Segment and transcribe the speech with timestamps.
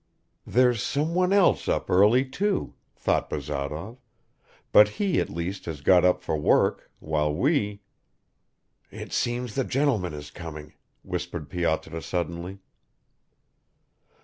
[0.47, 3.99] "There's someone else up early too," thought Bazarov,
[4.71, 7.83] "but he at least has got up for work while we..."
[8.91, 12.57] "It seems the gentleman is coming," whispered Pyotr suddenly.